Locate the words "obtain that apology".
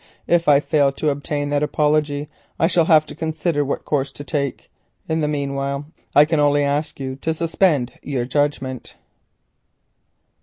1.11-2.27